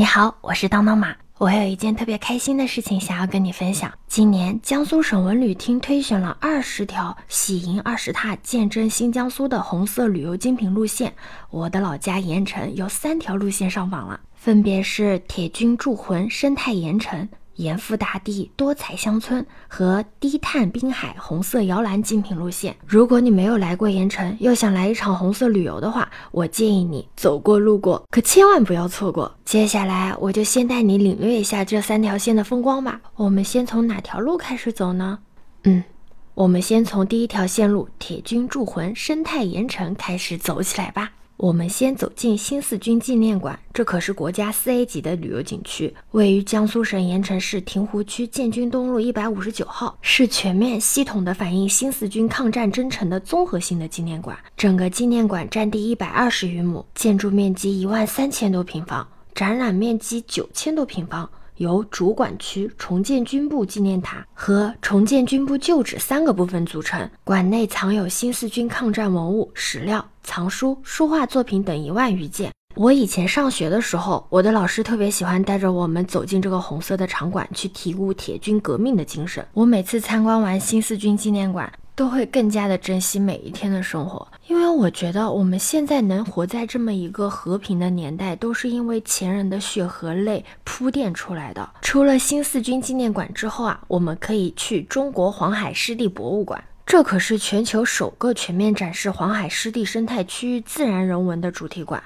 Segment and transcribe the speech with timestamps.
[0.00, 1.14] 你好，我是当当马。
[1.36, 3.92] 我有一件特别开心的事情想要跟你分享。
[4.06, 11.12] 今年江苏省文旅厅推选了二十条喜迎二十踏、见证新江苏的红色旅游精品路线。
[11.50, 17.28] 我的老家盐城有三条路线上榜了，分别是铁军铸魂生态盐城。
[17.60, 22.74] 盐阜大地多彩乡村和低碳滨海红色摇篮精品路线。
[22.86, 29.36] 如果你没有来过盐城，又想来一场红色旅游的话，我建议你走过路过，可千万不要错过。
[29.44, 33.00] 接下来我就先带你领略一下这三条线的风光吧。
[33.16, 35.18] 我们先从哪条路开始走呢？
[35.64, 35.84] 嗯，
[36.32, 41.10] 我们先从第一条线路铁军铸魂生态盐城开始走起来吧。
[41.40, 54.38] 我们先走进新四军纪念馆，这可是国家四 A 级的旅游景区，位于江苏省盐城市亭湖区建军东路一百五十九号，是全面系统的反映新四军抗战征程的综合性的纪念馆。
[54.54, 61.30] 整个纪念馆占地一百二十余亩，建筑面积一万三千多平方，展览面积九千多平方。
[61.60, 67.08] 由主管区、重建军部纪念塔和重建军部旧址三个部分组成。
[67.22, 72.50] 馆内藏有新四军抗战文物、史料、藏书、书画作品等一万余件。
[72.76, 79.46] 我以前上学的时候，我的老师特别喜欢带着我们走进这个红色的场馆，去体悟铁军革命的精神。
[79.52, 81.70] 我每次参观完新四军纪念馆。
[81.96, 84.26] 都会更加的珍惜每一天的生活，
[84.72, 91.68] 我觉得我们现在能活在这么一个和平的年代，都是因为前人的血和泪铺垫出来的。
[91.82, 102.02] 除了新四军纪念馆之后啊，我们可以去中国黄海湿地博物馆，这可是全球首个全面展示黄海湿地生态区域自然人文的主题馆。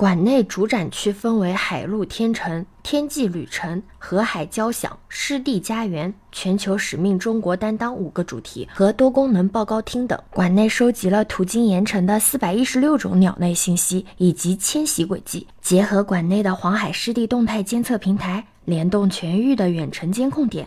[0.00, 10.18] 馆内主展区分为海陆天成、天际旅程、河海交响、湿地家园、全球使命中国担当五个主题和多功能报告厅等。
[10.30, 20.66] 馆内收集了途经盐城的四百一十六种鸟类信息以及迁徙轨迹，结合馆内的黄海湿地动态监测平台，联动全域的远程监控点，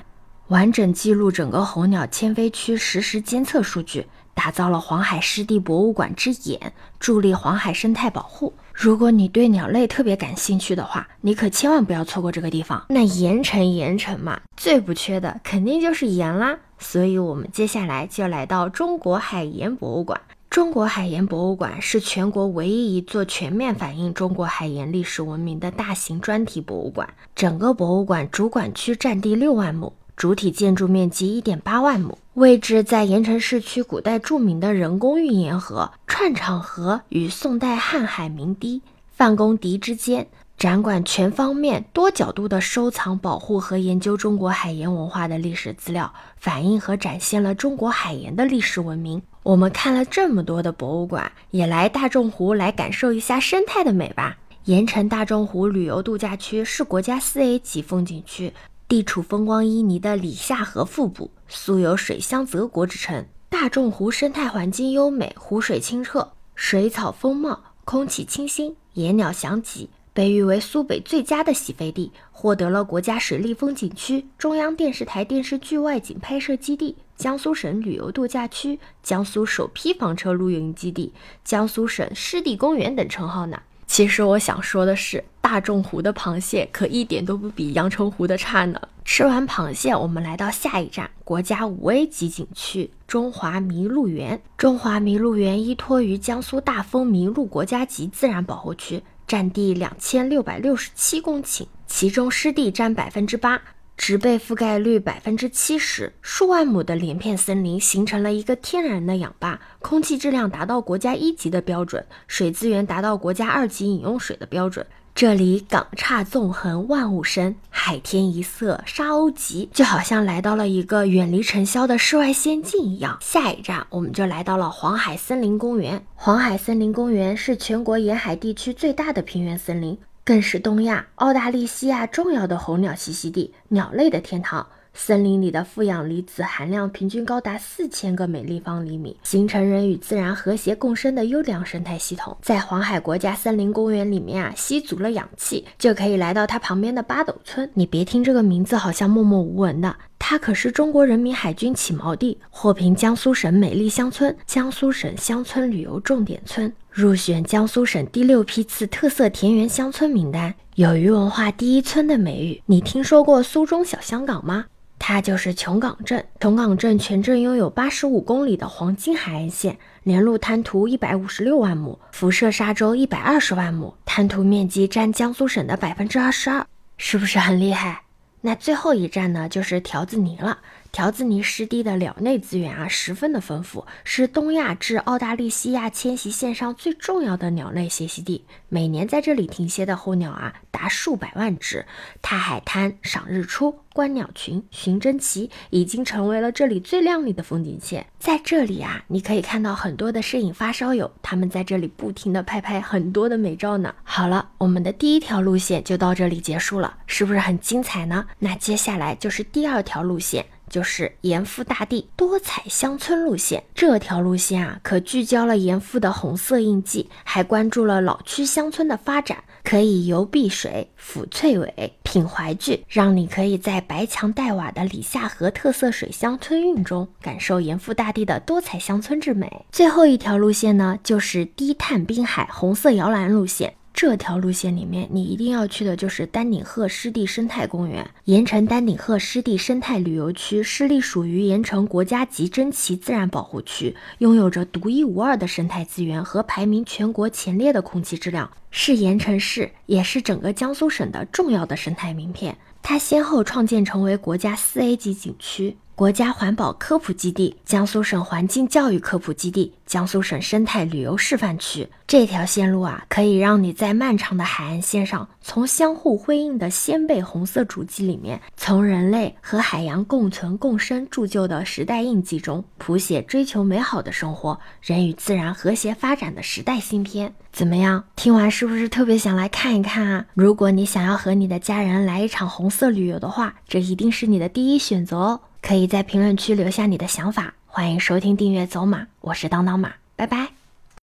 [0.49, 8.53] 完整记录整个候鸟迁飞区实时监测数据，打造了黄海湿地博物馆之眼，助力黄海生态保护。
[8.73, 12.83] 如果你对鸟类特别感兴趣的话，你可千万不要错过这个地方。
[12.89, 16.57] 那盐城，盐城嘛，最不缺的肯定就是盐啦。
[16.79, 20.19] 所以，我们接下来就来到中国海盐博物馆。
[20.49, 27.07] 中国海盐博物馆是全国唯一一座全面反映中国海盐历史文明的大型专题博物馆。
[27.35, 29.93] 整个博物馆主管区占地六万亩。
[30.15, 38.81] 主体建筑面积一点八万亩，位置在盐城市区古代著名的人工运盐河串场河与宋代瀚海明堤
[39.11, 40.27] 范公堤之间。
[40.55, 49.21] 展馆全方面、多角度的收藏、保护和研究中国海盐文化的历史资料，反映和展现了中国海盐的历史文明。
[49.41, 54.37] 我们看了这么多的博物馆，也来大众湖来感受一下生态的美吧。
[54.65, 58.53] 盐城大众湖旅游度假区是国家四 A 级风景区。
[58.93, 63.25] 地处风光旖旎的里夏河腹部，素有“水乡泽国”之称。
[63.49, 81.11] 大众湖生态环境优美，湖水清澈，水草丰茂，空气清新，野鸟翔集，被誉为苏北最佳的洗飞地，获得了国家水利风景区、中央电视台电视剧外景拍摄基地、江苏省旅游度假区、江苏首批房车露营基地、
[81.43, 83.59] 江苏省湿地公园等称号呢。
[83.87, 88.81] 其实我想说的是，大众湖的螃蟹可一点都不比阳澄湖的差呢。
[89.05, 94.41] 吃完螃蟹，我们来到下一站，国家五 A 级景区中华麋鹿园。
[94.57, 103.61] 中华麋鹿园依托于江苏大丰麋鹿国家级自然保护区，占地两千六百六十七公顷，其中湿地占百分之八。
[103.95, 114.83] 植被覆盖率百分之七十，数万亩的连片森林形成了一个天然的氧吧，空气质量达到国家一级的标准，水资源达到国家二级饮用水的标准。
[115.15, 123.19] 这里港汊纵横，万物生，海天一色，沙鸥集，就好像来到了一个远离尘嚣的世外仙境一样。
[123.21, 126.03] 下一站，我们就来到了黄海森林公园。
[126.15, 129.95] 黄海森林公园是全国沿海地区最大的平原森林。
[130.25, 134.65] 更是东亚、澳大利西亚重要的候鸟栖息地，鸟类的天堂。
[134.93, 142.37] 森林里的负氧离子含量平均高达四千个每立方厘米，形成人与自然和谐共生的优良生态系统。
[142.41, 147.69] 在黄海国家森林公园里面啊，吸足了氧气，就可以来到它旁边的八斗村。
[147.73, 162.61] 你别听这个名字好像默默无闻的，它可是中国人民海军起锚地，获评江苏省美丽乡村、江苏省乡村旅游重点村，入选江苏省第六批次特色田园乡村名单，有“鱼文化第一村”的美誉。
[162.67, 164.65] 你听说过苏中小香港吗？
[165.05, 166.25] 它就是琼港镇。
[166.39, 176.65] 琼港镇全镇拥有八十五公里的黄金海岸线，连路滩涂一百五十六万亩，辐射沙洲一百二十万亩，滩涂面积占江苏省的百分之二十二，
[176.95, 178.03] 是不是很厉害？
[178.39, 180.59] 那最后一站呢，就是条子泥了。
[180.93, 188.45] 条子泥湿地的鸟类资源啊，十分的丰富，是东亚至澳大利西亚迁徙线上最重要的鸟类歇息地。
[188.69, 191.83] 每年在这里停歇的候鸟啊，达数百万只。
[192.21, 198.05] 踏海滩、赏日出、观鸟群、寻珍奇，已经成为了这里最亮丽的风景线。
[198.19, 203.95] 在这里啊，你可以看到很多的摄影发烧友，他们在这里不停的拍拍很多的美照呢。
[204.03, 208.27] 好了，我们的第一条路线就到这里结束了，是不是很精彩呢？
[208.37, 210.45] 那接下来就是第二条路线。
[210.73, 229.67] 就是盐阜大地多彩乡村路线，这条路线啊，可聚焦了盐阜的红色印记，还关注了老区乡村的发展，可以游碧水、抚翠尾、品淮剧，让你可以在白墙黛瓦的里夏河特色水乡村韵中，感受盐阜大地的多彩乡村之美。
[229.71, 233.75] 最后一条路线呢，就是低碳滨海红色摇篮路线。
[233.93, 238.09] 这条路线里面，你一定要去的就是丹顶鹤湿地生态公园。
[238.25, 252.57] 盐城丹顶鹤湿地生态旅游区是隶属于盐城国家级珍奇自然保护区，拥有着独一无二的生态资源和排名全国前列的空气质量，是盐城市也是整个江苏省的重要的生态名片。
[252.83, 255.77] 它先后创建成为国家四 A 级景区。
[255.95, 277.31] 国家环保科普基地、江苏省环境教育科普基地、江苏省生态旅游示范区，这条线路啊，可以让你在漫长的海岸线上，从相互辉映的鲜贝红色主机里面，从人类和海洋共存共生铸就的时代印记中，谱写追求美好的生活、人与自然和谐发展的时代新篇。
[277.51, 278.03] 怎么样？
[278.15, 280.25] 听完是不是特别想来看一看啊？
[280.33, 285.39] 如果你想要和你的家人来一场红色色旅游的话，这一定是你的第一选择哦。
[285.61, 290.62] 可以在评论区留下你的想法，欢迎收听、订阅走马，我是当当马，拜拜。